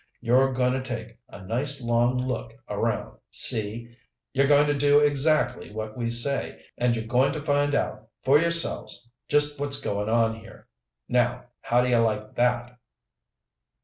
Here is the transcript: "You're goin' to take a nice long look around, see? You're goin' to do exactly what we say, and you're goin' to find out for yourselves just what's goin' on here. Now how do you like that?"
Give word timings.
"You're 0.19 0.51
goin' 0.51 0.73
to 0.73 0.81
take 0.81 1.19
a 1.29 1.43
nice 1.45 1.79
long 1.79 2.17
look 2.17 2.55
around, 2.67 3.19
see? 3.29 3.95
You're 4.33 4.47
goin' 4.47 4.65
to 4.65 4.73
do 4.73 4.97
exactly 4.99 5.71
what 5.71 5.95
we 5.95 6.09
say, 6.09 6.63
and 6.75 6.95
you're 6.95 7.05
goin' 7.05 7.31
to 7.33 7.41
find 7.45 7.75
out 7.75 8.07
for 8.23 8.39
yourselves 8.39 9.07
just 9.29 9.59
what's 9.59 9.79
goin' 9.79 10.09
on 10.09 10.39
here. 10.39 10.65
Now 11.07 11.45
how 11.61 11.81
do 11.83 11.89
you 11.89 11.97
like 11.99 12.33
that?" 12.33 12.79